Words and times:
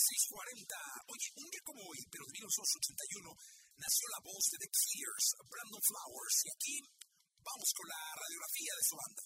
640. 0.00 0.76
Oye, 1.12 1.28
un 1.36 1.48
día 1.50 1.62
como 1.64 1.80
hoy, 1.84 2.00
pero 2.08 2.24
de 2.24 2.32
1981, 2.32 3.36
nació 3.76 4.04
la 4.08 4.20
voz 4.24 4.44
de 4.48 4.56
The 4.64 4.70
Killers, 4.72 5.26
Brandon 5.44 5.82
Flowers. 5.84 6.36
Y 6.44 6.48
aquí 6.50 6.76
vamos 7.44 7.68
con 7.76 7.86
la 7.88 8.00
radiografía 8.16 8.72
de 8.76 8.84
su 8.88 8.94
banda. 8.96 9.22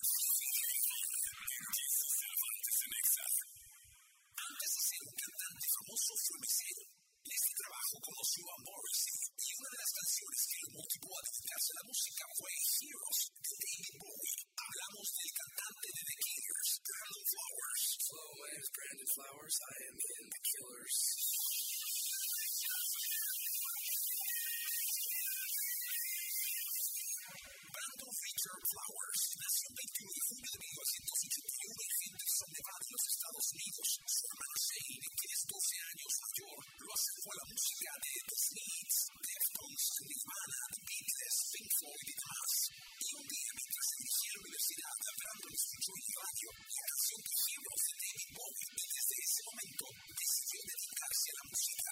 Flowers 28.74 29.22
nació 29.38 29.70
el 29.70 29.76
21 29.86 30.10
de 30.10 30.22
junio 30.26 30.50
de 30.50 30.58
1981 30.66 31.78
en 31.78 31.92
Henderson, 31.94 32.50
Nevada, 32.50 32.82
en 32.82 32.94
los 32.94 33.06
Estados 33.06 33.46
Unidos. 33.54 33.86
Su 34.02 34.22
hermana 34.26 34.56
Shane, 34.66 35.06
que 35.14 35.28
es 35.30 35.40
12 35.46 35.78
años 35.94 36.12
mayor, 36.24 36.58
lo 36.82 36.90
acercó 36.90 37.28
a 37.30 37.38
la 37.38 37.46
música 37.54 37.90
de 38.02 38.12
The 38.18 38.34
Smiths, 38.34 38.98
Deftones, 39.14 39.86
Nirvana, 40.10 40.60
Beatles, 40.74 41.36
Pink 41.54 41.70
Floyd 41.70 42.02
y 42.02 42.14
demás. 42.18 42.50
Y 42.98 43.08
un 43.14 43.26
día, 43.30 43.50
mientras 43.54 43.84
se 43.86 43.96
dirigía 44.02 44.30
a 44.30 44.34
la 44.34 44.42
universidad, 44.42 44.94
Brandon 45.22 45.54
escuchó 45.54 45.90
en 45.94 46.02
el 46.02 46.12
radio 46.18 46.48
la 46.74 46.82
canción 46.82 47.20
de 47.22 47.34
Heroes 47.46 47.82
de 47.86 47.94
David 47.94 48.30
Bowie 48.34 48.70
y 48.74 48.86
desde 48.90 49.16
ese 49.22 49.40
momento 49.54 49.84
decidió 50.18 50.58
dedicarse 50.66 51.26
a 51.30 51.36
la 51.38 51.44
música. 51.46 51.83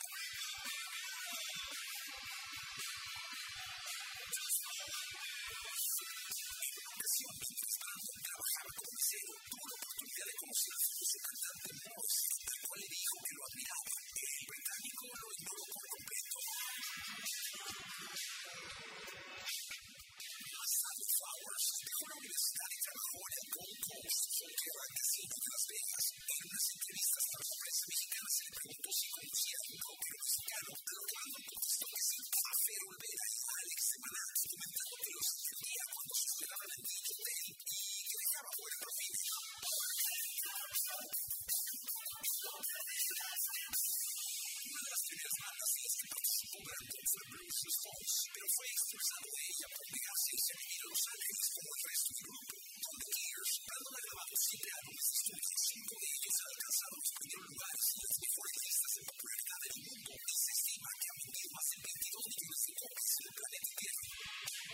bandas 45.42 45.70
en 45.76 45.82
las 45.82 45.94
que 45.98 46.06
participó 46.12 46.56
Brandon 46.62 47.04
fue 47.12 47.22
Blues 47.32 47.58
Response, 47.62 48.14
pero 48.32 48.46
fue 48.52 48.66
expulsado 48.72 49.26
de 49.32 49.42
ella 49.42 49.66
por 49.72 49.86
negarse 49.92 50.30
y 50.32 50.40
se 50.42 50.52
a 50.52 50.86
Los 50.92 51.02
Ángeles 51.12 51.46
como 51.52 51.70
el 51.72 51.82
resto 51.82 52.10
del 52.12 52.26
grupo. 52.32 52.54
Con 52.82 52.94
The 53.02 53.06
Killers, 53.12 53.52
Brandon 53.66 53.94
ha 53.96 54.02
grabado 54.02 54.34
siete 54.42 54.68
álbumes 54.72 55.06
de 55.06 55.16
estudio 55.22 55.56
cinco 55.72 55.94
de 56.02 56.08
ellos 56.12 56.36
alcanzado 56.42 56.94
los 57.02 57.12
primeros 57.12 57.46
lugares 57.52 57.84
y 57.92 57.96
las 58.02 58.14
mejores 58.22 58.56
listas 58.62 58.92
de 58.92 59.02
popularidad 59.12 59.58
del 59.62 59.76
mundo 59.82 60.10
y 60.12 60.34
se 60.42 60.52
estima 60.52 60.88
que 61.00 61.08
vendido 61.22 61.48
más 61.52 61.66
de 61.72 61.76
22 61.82 62.26
millones 62.32 62.60
de 62.62 62.72
copias 62.82 63.12
en 63.12 63.24
el 63.26 63.34
planeta 63.38 63.70
Tierra. 63.82 64.06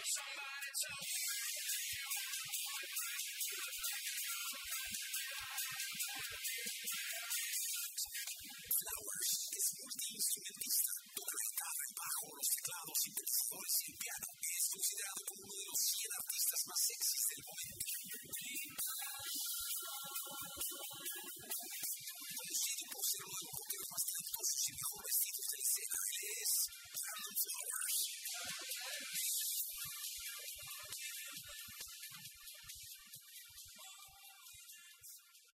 Somebody 0.08 0.70
tell 0.78 0.98
me. 0.98 1.58